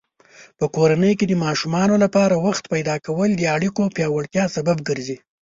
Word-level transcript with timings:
په 0.59 0.65
کورنۍ 0.75 1.13
کې 1.19 1.25
د 1.27 1.33
ماشومانو 1.45 1.95
لپاره 2.03 2.41
وخت 2.45 2.63
پیدا 2.73 2.95
کول 3.05 3.29
د 3.35 3.41
اړیکو 3.55 3.81
پیاوړتیا 3.95 4.43
سبب 4.55 4.77
ګرځي. 4.87 5.17